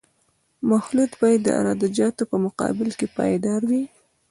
[0.71, 3.83] مخلوط باید د عراده جاتو په مقابل کې پایدار وي